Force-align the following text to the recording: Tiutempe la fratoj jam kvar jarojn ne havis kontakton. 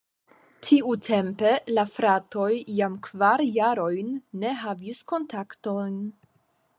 Tiutempe 0.67 1.51
la 1.75 1.83
fratoj 1.91 2.49
jam 2.79 2.97
kvar 3.09 3.45
jarojn 3.59 4.11
ne 4.45 4.57
havis 4.65 5.03
kontakton. 5.13 6.01